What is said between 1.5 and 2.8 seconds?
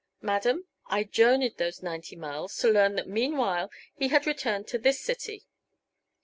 those ninety miles to